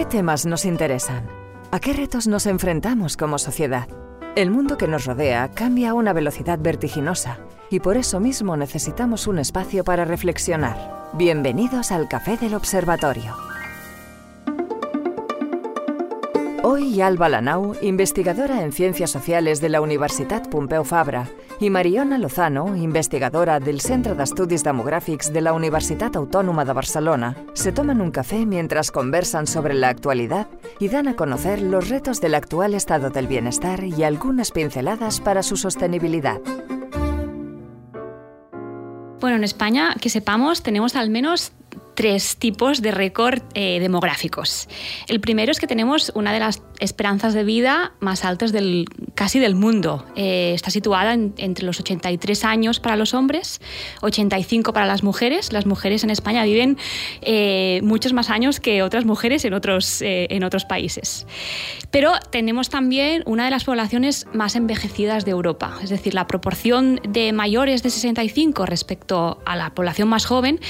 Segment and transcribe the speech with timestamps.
[0.00, 1.28] ¿Qué temas nos interesan?
[1.70, 3.86] ¿A qué retos nos enfrentamos como sociedad?
[4.34, 7.36] El mundo que nos rodea cambia a una velocidad vertiginosa
[7.68, 11.10] y por eso mismo necesitamos un espacio para reflexionar.
[11.12, 13.49] Bienvenidos al Café del Observatorio.
[16.62, 21.26] Hoy Alba Lanau, investigadora en Ciencias Sociales de la Universitat Pompeu Fabra,
[21.58, 27.72] i Mariona Lozano, investigadora del Centre d'Estudis Demogràfics de la Universitat Autónoma de Barcelona, se
[27.72, 30.48] toman un café mientras conversan sobre la actualidad
[30.78, 35.42] y dan a conocer los retos del actual estado del bienestar y algunas pinceladas para
[35.42, 36.42] su sostenibilidad.
[39.18, 41.52] Bueno, en España, que sepamos, tenemos al menos
[41.94, 44.68] tres tipos de récord eh, demográficos.
[45.08, 49.38] El primero es que tenemos una de las esperanzas de vida más altas del, casi
[49.38, 50.04] del mundo.
[50.16, 53.60] Eh, está situada entre los 83 años para los hombres,
[54.00, 55.52] 85 para las mujeres.
[55.52, 56.78] Las mujeres en España viven
[57.22, 61.26] eh, muchos más años que otras mujeres en otros, en otros países.
[61.90, 65.78] Pero tenemos también una de las poblaciones más envejecidas de Europa.
[65.82, 70.60] Es decir, la proporción de mayores de 65 respecto a la población más joven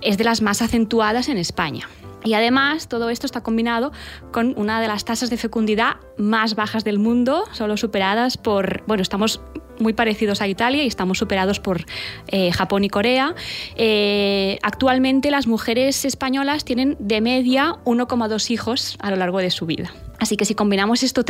[0.00, 1.88] es de las más acentuadas en España.
[2.24, 3.92] Y además todo esto está combinado
[4.32, 9.02] con una de las tasas de fecundidad más bajas del mundo, solo superadas por, bueno,
[9.02, 9.40] estamos
[9.78, 11.84] muy parecidos a Italia y estamos superados por
[12.28, 13.34] eh, Japón y Corea.
[13.76, 19.66] Eh, actualmente las mujeres españolas tienen de media 1,2 hijos a lo largo de su
[19.66, 19.90] vida.
[20.20, 21.24] Así que si combinamos estos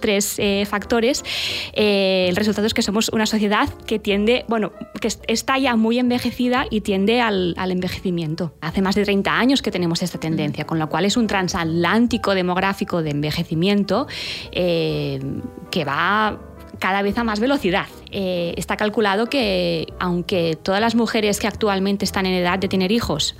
[0.00, 1.24] tres, eh, factores,
[1.72, 6.66] el resultado es que somos una sociedad que tiende, bueno, que está ya muy envejecida
[6.70, 8.54] y tiende al, envejecimiento.
[8.60, 12.34] Hace más de 30 años que tenemos esta tendencia, con lo cual es un transatlántico
[12.34, 14.06] demográfico de envejecimiento
[14.52, 16.38] que va
[16.78, 17.86] cada vez a más velocidad.
[18.10, 22.92] Eh, está calculado que aunque todas las mujeres que actualmente están en edad de tener
[22.92, 23.34] hijos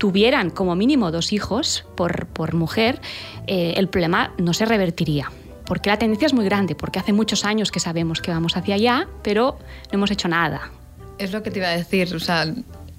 [0.00, 3.02] tuvieran como mínimo dos hijos por, por mujer,
[3.46, 5.30] eh, el problema no se revertiría.
[5.66, 8.76] Porque la tendencia es muy grande, porque hace muchos años que sabemos que vamos hacia
[8.76, 9.58] allá, pero
[9.92, 10.70] no hemos hecho nada.
[11.18, 12.46] Es lo que te iba a decir, o sea,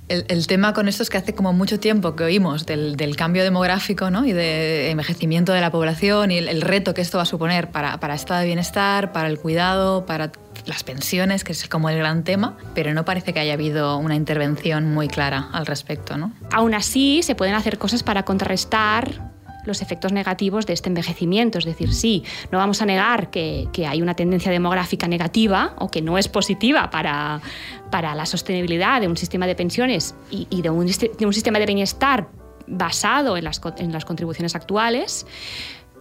[0.10, 4.12] el, tema con esto es que hace como mucho tiempo que oímos del, cambio demográfico
[4.12, 4.24] ¿no?
[4.24, 8.00] y de envejecimiento de la población y el, reto que esto va a suponer para,
[8.00, 10.32] para el estado de bienestar, para el cuidado, para
[10.66, 14.16] las pensiones, que es como el gran tema, pero no parece que haya habido una
[14.16, 16.18] intervención muy clara al respecto.
[16.18, 16.34] ¿no?
[16.52, 19.32] Aún así, se pueden hacer cosas para contrarrestar
[19.66, 21.58] los efectos negativos de este envejecimiento.
[21.58, 26.02] Es decir, sí, no vamos a negar que, hay una tendencia demográfica negativa o que
[26.02, 27.42] no es positiva para,
[27.90, 32.28] para la sostenibilidad de un sistema de pensiones y, de, un, sistema de bienestar
[32.68, 35.26] basado en las, en las, contribuciones actuales,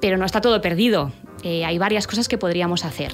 [0.00, 1.12] pero no está todo perdido.
[1.42, 3.12] Eh, hay varias cosas que podríamos hacer.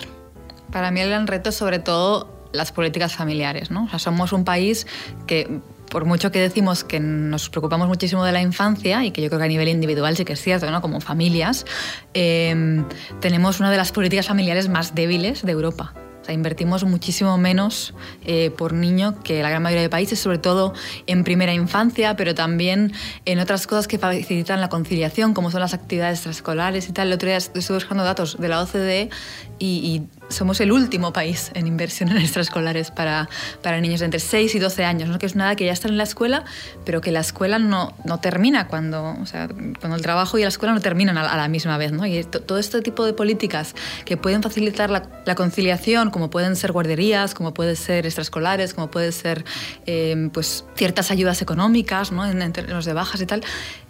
[0.76, 3.70] Para mí el gran reto es sobre todo las políticas familiares.
[3.70, 3.88] ¿no?
[3.98, 4.86] Somos un país
[5.26, 9.28] que por mucho que decimos que nos preocupamos muchísimo de la infancia y que yo
[9.28, 10.82] creo que a nivel individual sí que es cierto, ¿no?
[10.82, 11.64] como familias,
[12.12, 12.84] em,
[13.22, 15.94] tenemos una de las políticas familiares más débiles de Europa.
[16.32, 17.94] Invertimos muchísimo menos
[18.24, 20.72] eh, por niño que la gran mayoría de países, sobre todo
[21.06, 22.92] en primera infancia, pero también
[23.24, 27.08] en otras cosas que facilitan la conciliación, como son las actividades extraescolares y tal.
[27.08, 29.10] El otro día estuve buscando datos de la OCDE
[29.58, 33.28] y, somos el último país en inversión en extraescolares para,
[33.62, 35.20] para niños de entre 6 y 12 años, ¿no?
[35.20, 36.44] que es nada que ya están en la escuela,
[36.84, 39.46] pero que la escuela no, no termina cuando, o sea,
[39.78, 41.92] cuando el trabajo y la escuela no terminan a, la misma vez.
[41.92, 42.04] ¿no?
[42.06, 46.72] Y todo este tipo de políticas que pueden facilitar la, la, conciliación, como pueden ser
[46.72, 49.44] guarderías, como pueden ser extraescolares, como pueden ser
[49.86, 52.26] eh, pues, ciertas ayudas económicas ¿no?
[52.26, 53.44] en, en términos de bajas y tal,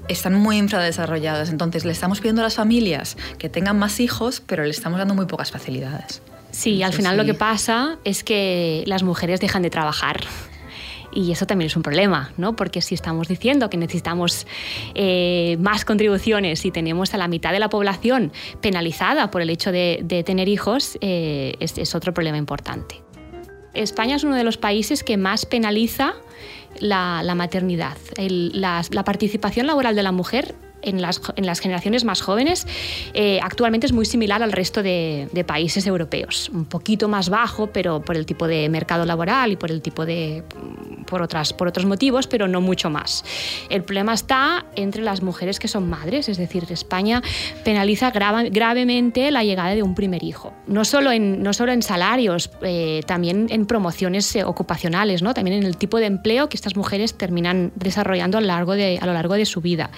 [0.08, 1.50] están muy infradesarrolladas.
[1.50, 5.14] Entonces le estamos pidiendo a las familias que tengan más hijos, pero le estamos dando
[5.14, 6.22] muy pocas facilidades.
[6.50, 10.20] Sí, al final lo que pasa es que las mujeres dejan de trabajar.
[11.12, 12.56] Y eso también es un problema, ¿no?
[12.56, 14.46] Porque si estamos diciendo que necesitamos
[14.94, 19.72] eh, más contribuciones y tenemos a la mitad de la población penalizada por el hecho
[19.72, 23.02] de, tener hijos, eh, es, otro problema importante.
[23.76, 26.14] España es uno de los países que más penaliza
[26.80, 27.96] la, maternidad.
[28.18, 32.66] la, participación laboral de la mujer en las, en las generaciones más jóvenes
[33.14, 36.48] eh, actualmente es muy similar al resto de, países europeos.
[36.52, 40.06] Un poquito más bajo, pero por el tipo de mercado laboral y por el tipo
[40.06, 40.42] de.
[41.06, 43.24] Por, otras, por otros motivos, pero no mucho más.
[43.70, 47.22] El problema está entre las mujeres que son madres, es decir, España
[47.64, 50.52] penaliza gravemente la llegada de un primer hijo.
[50.66, 55.34] No solo en, no solo en salarios, eh, también en promociones eh, ocupacionales, ¿no?
[55.34, 58.98] también en el tipo de empleo que estas mujeres terminan desarrollando a lo largo de,
[59.00, 59.90] a lo largo de su vida.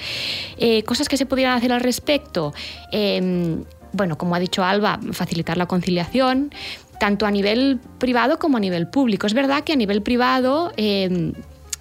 [0.59, 2.53] Eh, cosas que se pudieran hacer al respecto.
[2.93, 6.51] Em, bueno, como ha dicho Alba, facilitar la conciliación,
[6.99, 9.27] tanto a nivel privado como a nivel público.
[9.27, 11.33] Es verdad que a nivel privado em,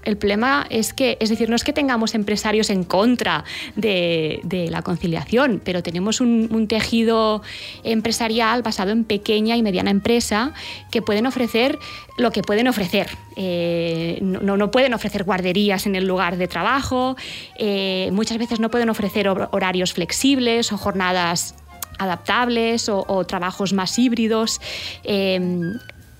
[0.08, 3.44] El problema es que, es decir, no es que tengamos empresarios en contra
[3.75, 4.40] de,
[4.72, 7.42] la conciliación, pero tenemos un, tejido
[7.84, 10.54] empresarial basado en pequeña y mediana empresa
[10.92, 11.78] que pueden ofrecer
[12.18, 13.10] lo que pueden ofrecer.
[13.36, 17.18] Eh, no, no, pueden ofrecer guarderías en el lugar de trabajo,
[17.58, 21.54] eh, muchas veces no pueden ofrecer horarios flexibles o jornadas
[21.98, 24.62] adaptables o, trabajos más híbridos.
[25.04, 25.40] Eh,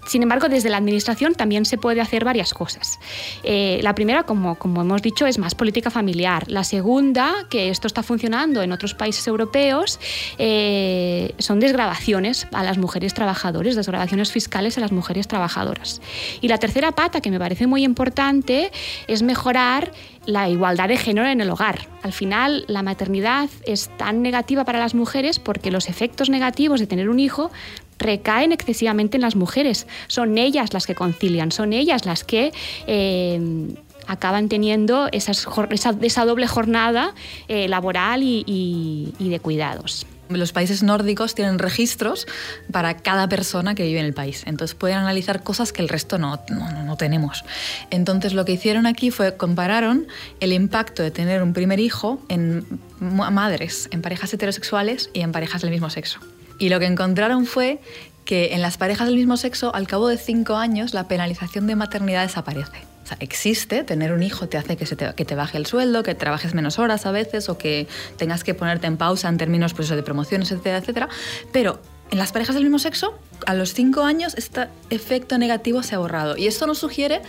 [0.07, 3.00] sin embargo, desde la Administración también se puede hacer varias cosas.
[3.44, 6.45] Eh, la primera, como, hemos dicho, es más política familiar.
[6.48, 10.00] La segunda, que esto está funcionando en otros países europeos,
[10.38, 16.01] eh, son desgrabaciones a las mujeres trabajadoras, desgrabaciones fiscales a las mujeres trabajadoras.
[16.42, 18.71] Y la tercera pata, que me parece muy importante,
[19.07, 19.92] es mejorar
[20.25, 21.88] la igualdad de género en el hogar.
[22.04, 26.88] Al final, la maternidad es tan negativa para las mujeres porque los efectos negativos de
[26.88, 27.50] tener un hijo
[27.99, 29.88] recaen excesivamente en las mujeres.
[30.07, 32.51] Son ellas las que concilian, son ellas las que...
[32.88, 33.75] Eh,
[34.07, 37.13] acaban teniendo esa, doble jornada
[37.47, 40.07] eh, laboral y, de cuidados.
[40.29, 42.27] Los países nórdicos tienen registros
[42.71, 44.44] para cada persona que vive en el país.
[44.45, 47.45] Entonces pueden analizar cosas que el resto no, no, no, tenemos.
[47.91, 50.07] Entonces lo que hicieron aquí fue compararon
[50.41, 52.65] el impacto de tener un primer hijo en
[52.99, 56.19] madres, en parejas heterosexuales y en parejas del mismo sexo.
[56.59, 57.80] Y lo que encontraron fue
[58.25, 61.75] que en las parejas del mismo sexo, al cabo de cinco años, la penalización de
[61.75, 62.86] maternidad desaparece.
[63.04, 66.04] O sea, existe, tener un hijo te hace que, te, que te baje el sueldo,
[66.04, 67.88] que trabajes menos horas a veces o que
[68.18, 71.09] tengas que ponerte en pausa en términos pues, de promociones, etcétera, etcétera.
[71.54, 71.80] Pero
[72.12, 76.00] en las parejas del mismo sexo, a los cinco años, este efecto negativo se ha
[76.00, 76.36] borrado.
[76.36, 77.21] Y esto nos sugiere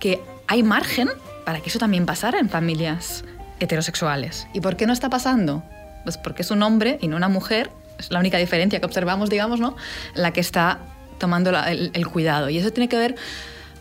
[0.00, 1.08] que hay margen
[1.46, 3.24] para que eso también pasara en familias
[3.58, 4.46] heterosexuales.
[4.52, 5.62] ¿Y por qué no está pasando?
[6.04, 7.70] Pues porque es un hombre y no una mujer
[8.02, 9.76] es la única diferencia que observamos, digamos, ¿no?
[10.14, 10.80] La que está
[11.18, 12.50] tomando el, cuidado.
[12.50, 13.14] Y eso tiene que ver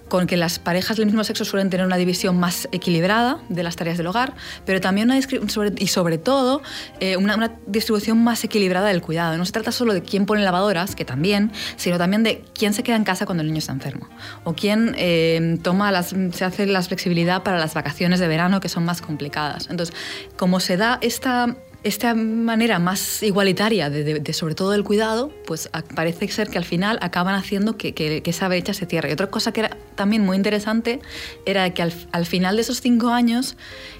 [0.09, 3.77] con que las parejas del mismo sexo suelen tener una división más equilibrada de las
[3.77, 4.33] tareas del hogar,
[4.65, 6.62] pero también una y sobre todo
[7.00, 9.38] eh, una, distribución más equilibrada del cuidado.
[9.38, 12.83] No se trata solo de quién pone lavadoras, que también, sino también de quién se
[12.83, 14.09] queda en casa cuando el niño está enfermo,
[14.44, 18.67] o quién eh, toma las, se hace la flexibilidad para las vacaciones de verano que
[18.69, 19.67] son más complicadas.
[19.71, 19.95] Entonces,
[20.35, 26.27] como se da esta esta manera más igualitaria de, sobre todo del cuidado, pues parece
[26.27, 29.09] ser que al final acaban haciendo que, esa brecha se cierre.
[29.09, 30.99] Y otra cosa que era también muy interesante
[31.45, 33.57] era que al, final de esos cinco años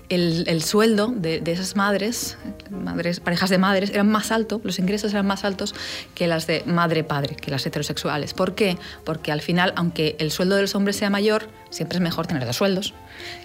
[0.10, 2.38] el, sueldo de, esas madres,
[2.70, 5.74] madres, parejas de madres, eran más alto, los ingresos eran más altos
[6.14, 8.36] que las de madre-padre, que las heterosexuales.
[8.36, 8.78] ¿Por qué?
[9.04, 12.46] Porque al final, aunque el sueldo de los hombres sea mayor, siempre es mejor tener
[12.46, 12.94] dos sueldos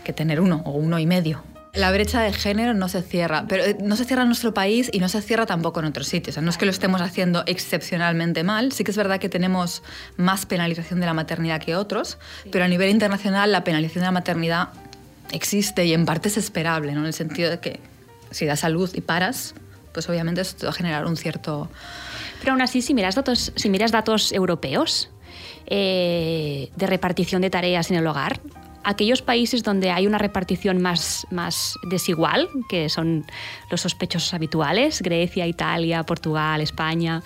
[0.05, 1.43] que tener uno o uno y medio
[1.77, 4.89] la brecha de género no se cierra, pero eh, no se cierra en nuestro país
[4.93, 6.37] y no se cierra tampoco en otros sitios.
[6.39, 9.83] no es que lo estemos haciendo excepcionalmente mal, sí que es verdad que tenemos
[10.17, 12.19] más penalización de la maternidad que otros,
[12.51, 14.69] pero a nivel internacional la penalización de la maternidad
[15.33, 17.01] existe y en parte es esperable, ¿no?
[17.01, 17.81] en el sentido de que
[18.31, 19.55] si das salud y paras,
[19.93, 21.71] pues obviamente esto va a generar un cierto...
[22.41, 25.11] Pero aún así, si miras datos, si miras datos europeos,
[25.67, 28.41] eh, de repartición de tareas en el hogar,
[28.87, 33.27] aquellos países donde hay una repartición más, más desigual, que son
[33.69, 37.23] los sospechosos habituales, Grecia, Italia, Portugal, España,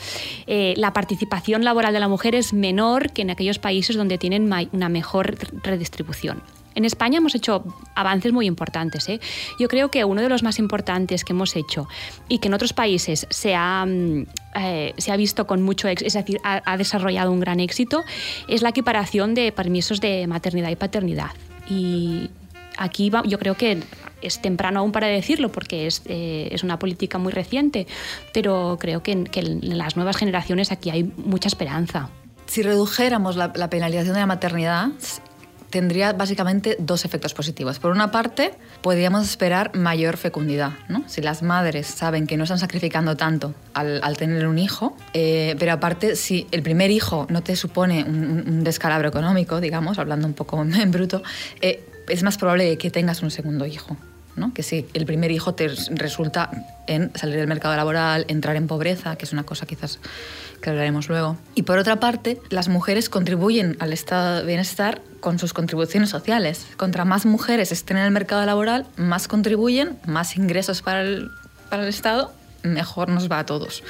[0.47, 4.51] eh, la participación laboral de la mujer es menor que en aquellos países donde tienen
[4.73, 6.43] una mejor redistribución.
[6.75, 7.65] En España hemos hecho
[7.95, 9.09] avances muy importantes.
[9.09, 9.21] ¿eh?
[9.59, 11.89] Yo creo que uno de los más importantes que hemos hecho
[12.29, 16.07] y que en otros países se ha, mm, eh, se ha visto con mucho éxito,
[16.07, 18.05] es decir, ha, desarrollado un gran éxito,
[18.49, 21.33] es la equiparación de permisos de maternidad y paternidad.
[21.71, 22.29] Y
[22.77, 23.83] aquí yo creo que
[24.21, 27.87] es temprano aún para decirlo porque es, eh, es una política muy reciente,
[28.35, 32.11] pero creo que, en las nuevas generaciones aquí hay mucha esperanza.
[32.47, 34.89] Si redujéramos la, la penalización de la maternidad,
[35.71, 37.79] tendría básicamente dos efectos positivos.
[37.79, 40.73] Por una parte, podríamos esperar mayor fecundidad.
[40.89, 41.05] ¿no?
[41.07, 45.73] Si las madres saben que no están sacrificando tanto al, tener un hijo, eh, pero
[45.73, 50.61] aparte, si el primer hijo no te supone un, descalabro económico, digamos, hablando un poco
[50.63, 51.23] en bruto,
[51.61, 53.97] eh, es más probable que tengas un segundo hijo.
[54.37, 54.55] ¿no?
[54.55, 56.51] Que si el primer hijo te resulta
[56.87, 59.99] en salir del mercado laboral, entrar en pobreza, que es una cosa quizás
[60.61, 61.37] que hablaremos luego.
[61.55, 66.67] Y por otra parte, las mujeres contribuyen al estado de bienestar con sus contribuciones sociales.
[66.77, 71.31] Contra más mujeres estén en el mercado laboral, más contribuyen, más ingresos para el,
[71.69, 73.83] para el Estado, mejor nos va a todos.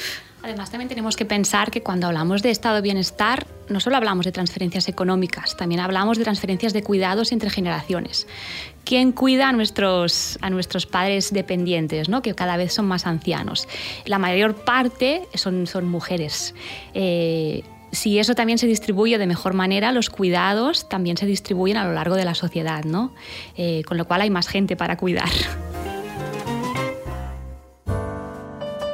[0.42, 4.24] Además, también tenemos que pensar que cuando hablamos de estado de bienestar, no solo hablamos
[4.24, 8.26] de transferencias económicas, también hablamos de transferencias de cuidados entre generaciones.
[8.84, 12.22] ¿Quién cuida a nuestros, a nuestros padres dependientes, ¿no?
[12.22, 13.68] que cada vez son más ancianos?
[14.04, 16.54] La mayor parte son, son mujeres.
[16.94, 21.84] Eh, si eso también se distribuye de mejor manera, los cuidados también se distribuyen a
[21.84, 23.12] lo largo de la sociedad, ¿no?
[23.56, 25.28] Eh, con lo cual hay más gente para cuidar.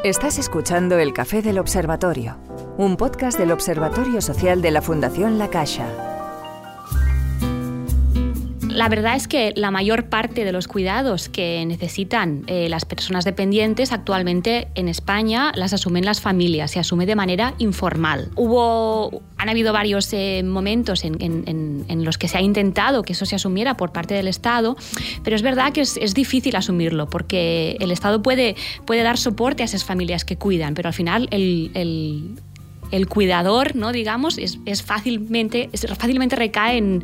[0.03, 2.37] Estás escuchando El Café del Observatorio,
[2.79, 6.16] un podcast del Observatorio Social de la Fundación La Caixa.
[8.77, 13.25] La verdad es que la mayor parte de los cuidados que necesitan eh, las personas
[13.25, 18.29] dependientes actualmente en España las asumen las familias, se asume de manera informal.
[18.37, 23.35] Hubo, han habido varios eh, momentos en, los que se ha intentado que eso se
[23.35, 24.77] asumiera por parte del Estado,
[25.25, 29.67] pero es verdad que es, difícil asumirlo porque el Estado puede, puede dar soporte a
[29.67, 32.37] esas familias que cuidan, pero al final el el
[33.09, 33.93] cuidador, ¿no?
[33.93, 37.03] digamos, es, fácilmente, fácilmente recae en,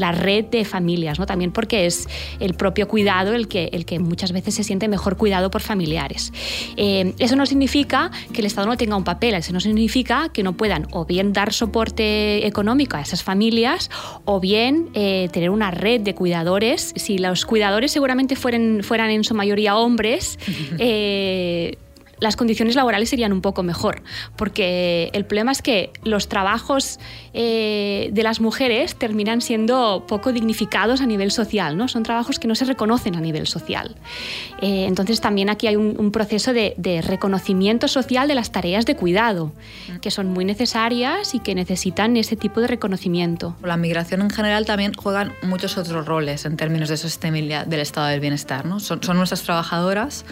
[0.00, 1.26] la red de familias, ¿no?
[1.26, 2.08] también porque es
[2.40, 6.32] el propio cuidado el que, el que muchas veces se siente mejor cuidado por familiares.
[6.76, 10.42] Eh, eso no significa que el Estado no tenga un papel, eso no significa que
[10.42, 13.90] no puedan o bien dar soporte económico a esas familias
[14.24, 16.92] o bien eh, tener una red de cuidadores.
[16.96, 20.38] Si los cuidadores seguramente fueran, fueran en su mayoría hombres,
[20.78, 21.78] eh,
[22.20, 24.02] las condiciones laborales serían un poco mejor,
[24.36, 26.98] porque el problema es que los trabajos
[27.32, 31.88] eh, de las mujeres terminan siendo poco dignificados a nivel social, ¿no?
[31.88, 33.96] Son trabajos que no se reconocen a nivel social.
[34.60, 39.52] Eh, entonces también aquí hay un, proceso de, reconocimiento social de las tareas de cuidado,
[40.00, 43.56] que son muy necesarias y que necesitan ese tipo de reconocimiento.
[43.62, 48.06] La migración en general también juega muchos otros roles en términos de sostenibilidad del estado
[48.08, 48.64] del bienestar.
[48.66, 48.80] ¿no?
[48.80, 50.24] Son, nuestras trabajadoras.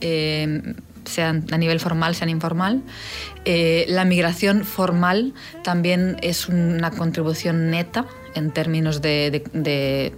[0.00, 0.74] Eh,
[1.08, 2.82] sean a nivel formal, sean informal.
[3.44, 5.34] Eh, la migración formal
[5.64, 10.12] también es una contribución neta en términos de de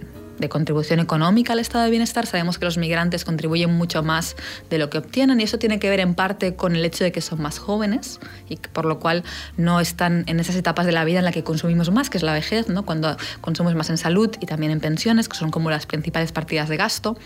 [0.49, 2.25] contribución económica al estado de bienestar.
[2.25, 4.35] Sabemos que los migrantes contribuyen mucho más
[4.69, 7.11] de lo que obtienen y eso tiene que ver en parte con el hecho de
[7.11, 8.19] que son más jóvenes
[8.49, 9.23] y por lo cual
[9.57, 12.23] no están en esas etapas de la vida en la que consumimos más, que es
[12.23, 12.83] la vejez, ¿no?
[12.83, 16.69] cuando consumimos más en salud y también en pensiones, que son como las principales partidas
[16.69, 17.17] de gasto.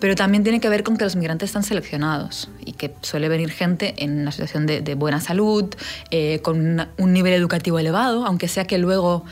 [0.00, 3.50] Pero también tiene que ver con que los migrantes están seleccionados y que suele venir
[3.50, 5.66] gente en una situación de, buena salud,
[6.10, 9.24] eh, con un nivel educativo elevado, aunque sea que luego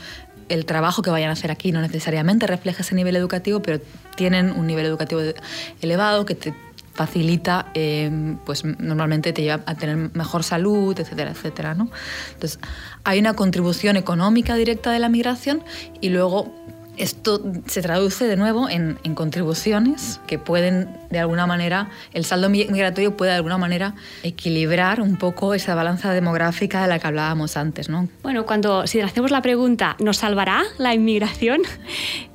[0.49, 3.79] el trabajo que vayan a hacer aquí no necesariamente refleja ese nivel educativo, pero
[4.15, 5.21] tienen un nivel educativo
[5.81, 6.53] elevado que te
[6.93, 11.75] facilita, eh, pues normalmente te lleva a tener mejor salud, etcétera, etcétera.
[11.75, 11.89] ¿no?
[12.33, 12.59] Entonces,
[13.03, 15.63] hay una contribución económica directa de la migración
[16.01, 16.51] y luego
[16.97, 23.15] esto se traduce de nuevo en, contribuciones que pueden, de alguna manera, el saldo migratorio
[23.15, 27.89] puede de alguna manera equilibrar un poco esa balanza demográfica de la que hablábamos antes.
[27.89, 28.09] ¿no?
[28.21, 31.61] Bueno, cuando si hacemos la pregunta, ¿nos salvará la inmigración?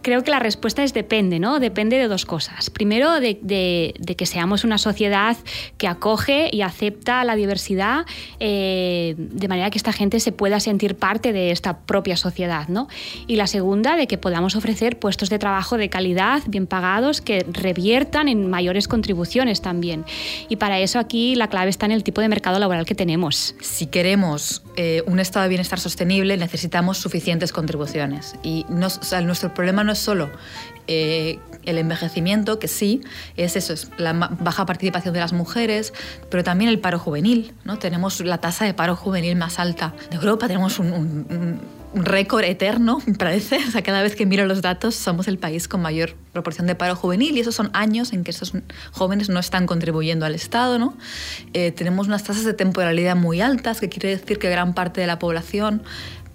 [0.03, 1.61] Creo que la respuesta es depende, ¿no?
[1.61, 2.71] Depende de dos cosas.
[2.71, 5.37] Primero, de, que seamos una sociedad
[5.79, 8.05] que acoge y acepta la diversidad
[8.41, 12.89] eh, de manera que esta gente se pueda sentir parte de esta propia sociedad, ¿no?
[13.27, 17.47] Y la segunda, de que podamos ofrecer puestos de trabajo de calidad, bien pagados, que
[17.51, 20.05] reviertan en mayores contribuciones también.
[20.49, 23.55] Y para eso aquí la clave está en el tipo de mercado laboral que tenemos.
[23.61, 28.35] Si queremos eh, un estado de bienestar sostenible, necesitamos suficientes contribuciones.
[28.43, 30.31] Y nuestro problema no es solo
[30.87, 33.03] eh, el envejecimiento, que sí,
[33.37, 35.93] es eso, es la baja participación de las mujeres,
[36.31, 37.55] pero también el paro juvenil.
[37.65, 37.79] ¿no?
[37.79, 41.61] Tenemos la tasa de paro juvenil más alta de Europa, tenemos un
[41.95, 43.57] un récord eterno, me parece.
[43.57, 46.75] O sea, cada vez que miro los datos, somos el país con mayor proporción de
[46.75, 48.53] paro juvenil y esos son años en que esos
[48.93, 50.79] jóvenes no están contribuyendo al Estado.
[50.79, 50.97] ¿no?
[51.53, 55.07] Eh, tenemos unas tasas de temporalidad muy altas, que quiere decir que gran parte de
[55.07, 55.83] la población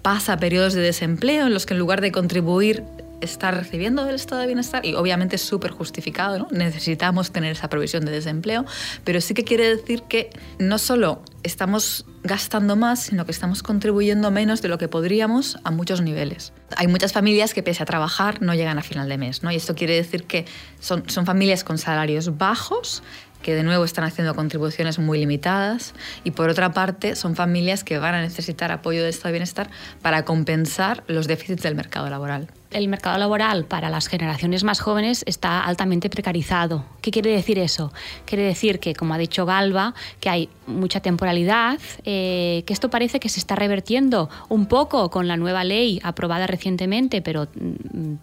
[0.02, 2.84] pasa periodos de desempleo en los que en lugar de contribuir
[3.20, 6.48] está recibiendo del estado de bienestar y obviamente es súper justificado, ¿no?
[6.50, 8.64] necesitamos tener esa provisión de desempleo,
[9.04, 14.30] pero sí que quiere decir que no solo estamos gastando más, sino que estamos contribuyendo
[14.30, 16.52] menos de lo que podríamos a muchos niveles.
[16.76, 19.50] Hay muchas familias que pese a trabajar no llegan a final de mes, ¿no?
[19.50, 20.44] y esto quiere decir que
[20.80, 23.02] son, son familias con salarios bajos
[23.42, 27.98] que de nuevo están haciendo contribuciones muy limitadas y por otra parte son familias que
[27.98, 29.70] van a necesitar apoyo de estado de bienestar
[30.02, 35.24] para compensar los déficits del mercado laboral el mercado laboral para las generaciones más jóvenes
[35.26, 36.84] está altamente precarizado.
[37.00, 37.92] ¿Qué quiere decir eso?
[38.26, 43.20] Quiere decir que, como ha dicho Galva, que hay mucha temporalidad, eh, que esto parece
[43.20, 48.14] que se está revertiendo un poco con la nueva ley aprobada recientemente, pero mm,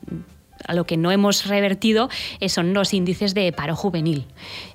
[0.67, 2.09] a lo que no hemos revertido
[2.39, 4.25] eh, son los índices de paro juvenil.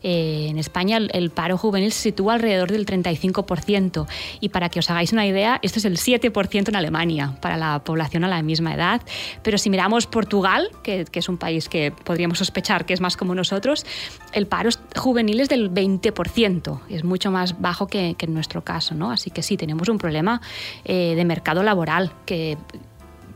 [0.02, 4.06] Eh, en España el, paro juvenil se sitúa alrededor del 35%
[4.40, 7.82] y para que os hagáis una idea, esto es el 7% en Alemania para la
[7.84, 9.02] población a la misma edad.
[9.42, 13.34] Pero si miramos Portugal, que, es un país que podríamos sospechar que es más como
[13.34, 13.84] nosotros,
[14.32, 18.94] el paro juvenil es del 20%, es mucho más bajo que, en nuestro caso.
[18.94, 19.10] ¿no?
[19.10, 20.40] Así que sí, tenemos un problema
[20.84, 22.56] eh, de mercado laboral que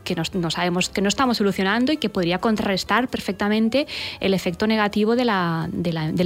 [0.05, 3.87] que no, sabemos, que no estamos solucionando y que podría contrarrestar perfectamente
[4.21, 5.29] el efecto negativo del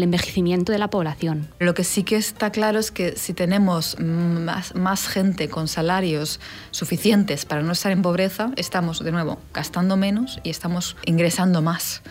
[0.04, 1.48] envejecimiento de la población.
[1.58, 6.40] Lo que sí que está claro es que si tenemos más, más gente con salarios
[6.70, 12.04] suficientes para no estar en pobreza, estamos de nuevo gastando menos y estamos ingresando más.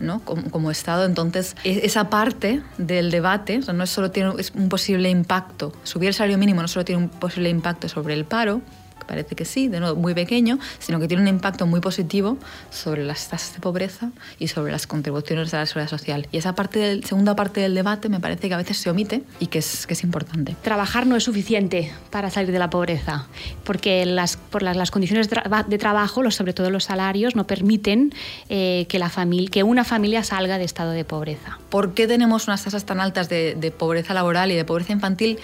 [0.00, 0.20] ¿no?
[0.24, 1.04] como, Estado.
[1.04, 6.14] Entonces, e, esa parte del debate no es solo tiene un posible impacto, subir el
[6.14, 8.60] salario mínimo no solo tiene un posible impacto sobre el paro,
[9.06, 12.38] parece que sí, de nuevo muy pequeño, sino que tiene un impacto muy positivo
[12.70, 16.26] sobre las tasas de pobreza y sobre las contribuciones de la seguridad social.
[16.32, 19.22] Y esa parte del, segunda parte del debate me parece que a veces se omite
[19.40, 20.56] y que es, que es importante.
[20.62, 23.26] Trabajar no es suficiente para salir de la pobreza,
[23.64, 28.12] porque las, por las, las condiciones de, trabajo, los, sobre todo los salarios, no permiten
[28.48, 31.58] eh, que, la familia, que una familia salga de estado de pobreza.
[31.68, 35.38] ¿Por qué tenemos unas tasas tan altas de, de pobreza laboral y de pobreza infantil?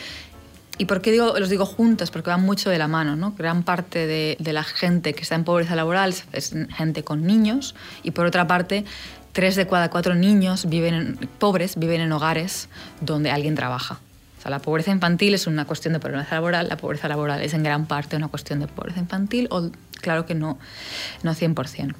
[0.81, 2.11] ¿Y por qué digo, los digo juntos?
[2.11, 3.15] Porque van mucho de la mano.
[3.15, 3.35] ¿no?
[3.37, 8.13] Gran parte de, la gente que está en pobreza laboral es gente con niños y
[8.13, 8.87] por otra parte,
[9.33, 12.71] tres de cada cuatro niños viven pobres viven en hogares
[13.03, 14.01] donde alguien trabaja.
[14.39, 17.53] O sea, la pobreza infantil es una cuestión de pobreza laboral, la pobreza laboral es
[17.53, 19.69] en gran parte una cuestión de pobreza infantil, o
[20.01, 20.59] claro que no,
[21.23, 21.95] no 100%.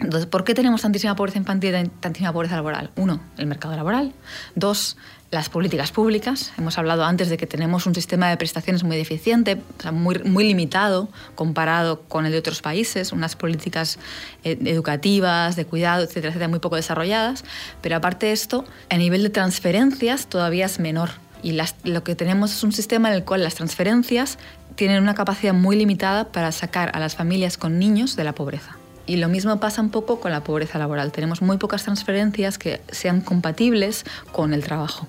[0.00, 2.90] Entonces, ¿por qué tenemos tantísima pobreza infantil y tantísima pobreza laboral?
[2.96, 4.14] Uno, el mercado laboral.
[4.54, 4.96] Dos,
[5.30, 6.52] las políticas públicas.
[6.56, 9.60] Hemos hablado antes de que tenemos un sistema de prestaciones muy deficiente,
[9.92, 13.98] muy, limitado comparado con el de otros países, unas políticas
[14.42, 17.44] eh, educativas, de cuidado, etcétera, etcétera, muy poco desarrolladas.
[17.82, 21.10] Pero aparte de esto, a nivel de transferencias todavía es menor.
[21.42, 24.38] Y lo que tenemos es un sistema en el cual las transferencias
[24.76, 28.79] tienen una capacidad muy limitada para sacar a las familias con niños de la pobreza.
[29.10, 31.10] Y lo mismo pasa un poco con la pobreza laboral.
[31.10, 35.08] Tenemos muy pocas transferencias que sean compatibles con el trabajo.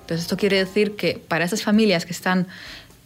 [0.00, 2.46] Entonces, esto quiere decir que para esas familias que están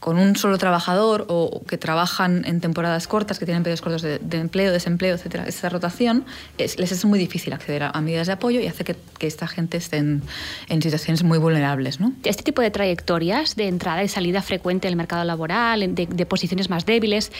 [0.00, 4.18] con un solo trabajador o que trabajan en temporadas cortas, que tienen periodos cortos de,
[4.32, 6.25] empleo, desempleo, etcétera, esa rotación,
[6.58, 9.98] les es muy difícil acceder a, medidas de apoyo y hace que, esta gente esté
[9.98, 10.22] en,
[10.68, 12.00] situaciones muy vulnerables.
[12.00, 12.14] ¿no?
[12.24, 16.87] Este tipo de trayectorias de entrada y salida frecuente del mercado laboral, de, posiciones más
[16.87, 17.31] débiles,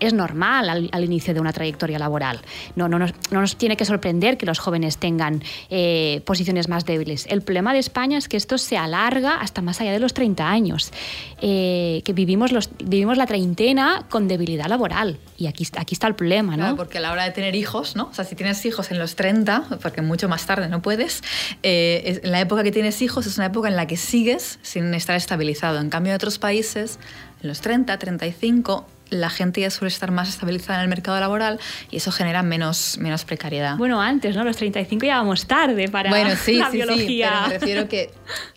[0.00, 2.40] es normal al, inicio de una trayectoria laboral.
[2.76, 6.84] No, no, nos, no, nos, tiene que sorprender que los jóvenes tengan eh, posiciones más
[6.84, 7.26] débiles.
[7.28, 10.48] El problema de España es que esto se alarga hasta más allá de los 30
[10.48, 10.92] años.
[11.40, 15.18] Eh, que vivimos, los, vivimos la treintena con debilidad laboral.
[15.36, 16.76] Y aquí, aquí está el problema, ¿no?
[16.76, 18.08] porque a la hora de tener hijos, ¿no?
[18.10, 21.22] O sea, si tienes hijos en los 30, porque mucho más tarde no puedes,
[21.62, 24.92] eh, en la época que tienes hijos es una época en la que sigues sin
[24.94, 25.78] estar estabilizado.
[25.80, 26.98] En cambio, en otros países,
[27.42, 31.58] en los 30, 35, la gente ya suele estar más estabilizada en el mercado laboral
[31.90, 33.76] y eso genera menos, menos precariedad.
[33.76, 34.44] Bueno, antes, ¿no?
[34.44, 37.28] Los 35 ya vamos tarde para bueno, sí, la sí, biología.
[37.28, 38.10] Sí, pero me refiero que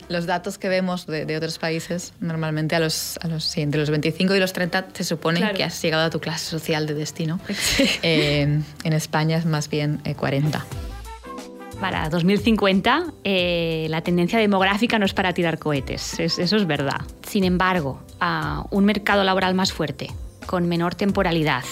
[0.10, 4.36] los datos que vemos de, otros países, normalmente a los, a los entre los 25
[4.36, 7.40] y los 30 se supone que has llegado a tu clase social de destino.
[8.04, 10.58] Eh, en España es más bien 40.
[10.58, 10.62] Eh,
[11.80, 17.02] para 2050 eh, la tendencia demográfica no es para tirar cohetes, eso es verdad.
[17.28, 20.12] Sin embargo, a un mercado laboral más fuerte,
[20.46, 21.64] con menor temporalidad,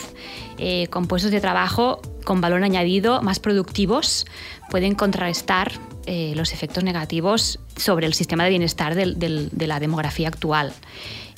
[0.58, 4.26] eh, con puestos de trabajo con valor añadido más productivos,
[4.70, 5.72] pueden contrarrestar
[6.06, 10.74] eh, los efectos negativos sobre el sistema de bienestar de la demografía actual.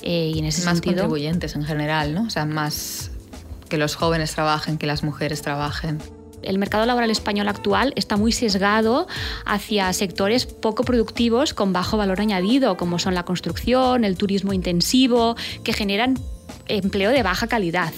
[0.02, 2.24] Eh, y en ese más contribuyentes en general, ¿no?
[2.24, 3.10] O sea, más
[3.68, 6.00] que los jóvenes trabajen, que las mujeres trabajen
[6.42, 9.06] el mercado laboral español actual está muy sesgado
[9.44, 15.36] hacia sectores poco productivos con bajo valor añadido, como son la construcción, el turismo intensivo,
[15.62, 16.18] que generan
[16.68, 17.92] empleo de baja calidad.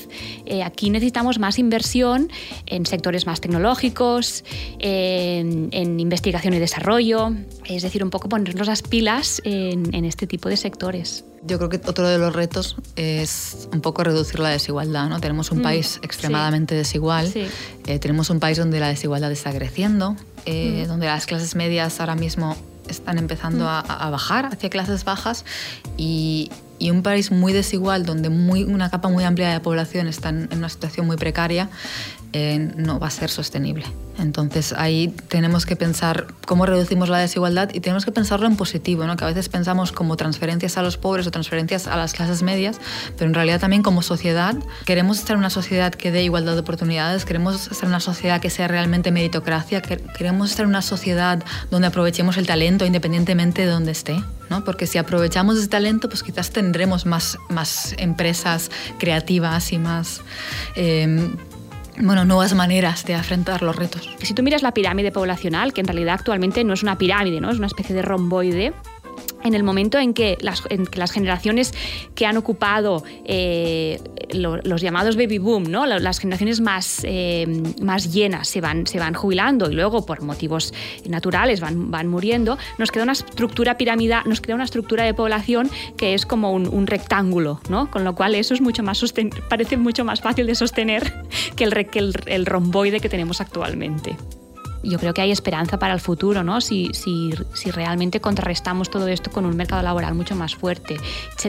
[0.46, 2.30] Eh, aquí necesitamos más inversión
[2.66, 4.44] en sectores más tecnológicos,
[4.78, 7.32] en, investigación y desarrollo,
[7.64, 11.24] es decir, un poco ponernos las pilas en, este tipo de sectores.
[11.46, 15.08] Yo creo que otro de los retos es un poco reducir la desigualdad.
[15.08, 15.20] ¿no?
[15.20, 20.16] Tenemos un mm, país extremadamente desigual, eh, tenemos un país donde la desigualdad está creciendo,
[20.46, 20.88] eh, mm.
[20.88, 22.56] donde las clases medias ahora mismo
[22.88, 23.68] están empezando mm.
[23.68, 25.44] a, bajar hacia clases bajas
[25.96, 30.06] y y un país muy desigual, donde muy, una capa muy amplia de la población
[30.06, 31.68] está en una situación muy precaria,
[32.76, 33.84] no va a ser sostenible.
[34.18, 39.04] Entonces ahí tenemos que pensar cómo reducimos la desigualdad y tenemos que pensarlo en positivo,
[39.04, 39.16] ¿no?
[39.16, 42.80] que a veces pensamos como transferencias a los pobres o transferencias a las clases medias,
[43.16, 46.60] pero en realidad también como sociedad queremos estar en una sociedad que dé igualdad de
[46.60, 51.42] oportunidades, queremos estar en una sociedad que sea realmente meritocracia, queremos estar en una sociedad
[51.70, 54.16] donde aprovechemos el talento independientemente de donde esté.
[54.50, 54.62] ¿no?
[54.62, 60.20] Porque si aprovechamos ese talento, pues quizás tendremos más, más empresas creativas y más...
[60.76, 61.30] Eh,
[62.00, 64.08] bueno, nuevas maneras de afrontar los retos.
[64.22, 67.50] Si tú miras la pirámide poblacional, que en realidad actualmente no es una pirámide, ¿no?
[67.50, 68.72] es una especie de romboide,
[69.44, 70.62] en el momento en que las,
[71.12, 71.74] generaciones
[72.14, 74.00] que han ocupado eh,
[74.32, 77.46] los llamados baby boom, las generaciones más, eh,
[77.80, 80.72] más llenas se van, se van jubilando y luego por motivos
[81.06, 85.70] naturales van, van muriendo, nos queda una estructura piramidal, nos queda una estructura de población
[85.96, 89.02] que es como un, rectángulo, con lo cual eso es mucho más
[89.48, 91.14] parece mucho más fácil de sostener
[91.56, 94.16] que el, que el romboide que tenemos actualmente
[94.84, 96.60] yo creo que hay esperanza para el futuro, ¿no?
[96.60, 100.98] Si, si, si, realmente contrarrestamos todo esto con un mercado laboral mucho más fuerte,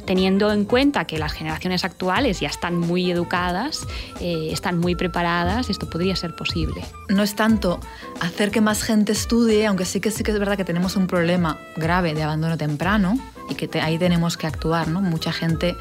[0.05, 3.85] teniendo en cuenta que las generaciones actuales ya están muy educadas,
[4.19, 6.81] eh, están muy preparadas, esto podría ser posible.
[7.09, 7.79] No es tanto
[8.21, 11.07] hacer que más gente estudie, aunque sí que sí que es verdad que tenemos un
[11.07, 13.17] problema grave de abandono temprano
[13.49, 15.01] y que ahí tenemos que actuar, ¿no?
[15.01, 15.75] Mucha gente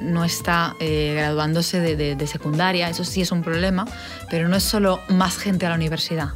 [0.00, 3.86] no está eh, graduándose de, de secundaria, eso sí es un problema,
[4.30, 6.34] pero no es solo más gente a la universidad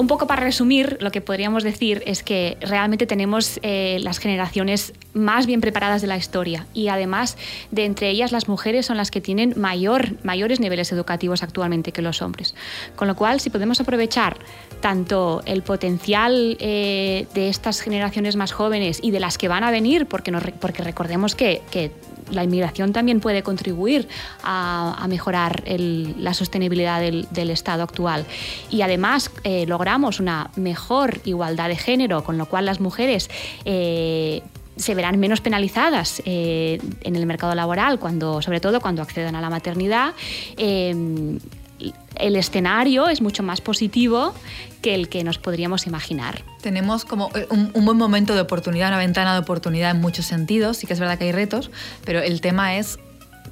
[0.00, 4.94] un poco para resumir, lo que podríamos decir es que realmente tenemos eh, las generaciones
[5.12, 7.36] más bien preparadas de la historia y además
[7.70, 12.00] de entre ellas las mujeres son las que tienen mayor, mayores niveles educativos actualmente que
[12.00, 12.54] los hombres.
[12.96, 14.38] Con lo cual, si podemos aprovechar
[14.80, 19.70] tanto el potencial eh, de estas generaciones más jóvenes y de las que van a
[19.70, 21.92] venir, porque, porque recordemos que, que
[22.30, 24.08] la inmigración también puede contribuir
[24.42, 28.26] a, mejorar la sostenibilidad del, Estado actual.
[28.70, 33.28] Y además eh, logramos una mejor igualdad de género, con lo cual las mujeres
[33.64, 34.42] eh,
[34.76, 39.40] se verán menos penalizadas eh, en el mercado laboral, cuando, sobre todo cuando accedan a
[39.40, 40.14] la maternidad
[42.16, 44.34] el escenario es mucho más positivo
[44.82, 46.44] que el que nos podríamos imaginar.
[46.62, 50.78] Tenemos como eh, un, buen momento de oportunidad, una ventana de oportunidad en muchos sentidos,
[50.78, 51.70] sí que es verdad que hay retos,
[52.04, 52.98] pero el tema es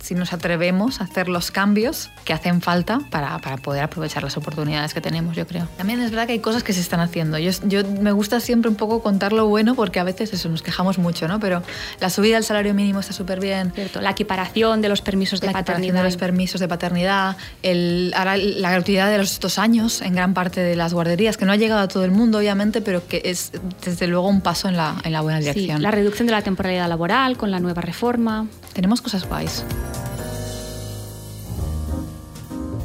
[0.01, 4.37] si nos atrevemos a hacer los cambios que hacen falta para, para, poder aprovechar las
[4.37, 5.69] oportunidades que tenemos, yo creo.
[5.77, 7.39] También es verdad que hay cosas que se están haciendo.
[7.39, 10.63] Yo, yo me gusta siempre un poco contar lo bueno porque a veces eso nos
[10.63, 11.41] quejamos mucho, ¿no?
[11.41, 11.63] Pero
[12.01, 13.73] la subida del salario mínimo está súper bien.
[13.73, 15.95] Cierto, la equiparación de los permisos de la paternidad.
[15.95, 20.35] de los permisos de paternidad, el, ahora la gratuidad de los dos años en gran
[20.35, 23.23] parte de las guarderías, que no ha llegado a todo el mundo, obviamente, pero que
[23.25, 23.53] es
[23.85, 25.79] desde luego un paso en la, en la buena dirección.
[25.79, 28.47] Sí, la reducción de la temporalidad laboral con la nueva reforma.
[28.79, 29.65] Tenemos cosas guays.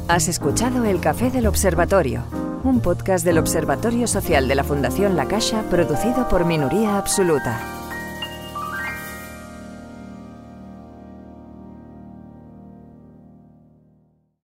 [0.08, 2.24] Has escuchado El Café del Observatorio,
[2.64, 7.83] un podcast del Observatorio Social de la Fundación La Caixa producido por Minoría Absoluta.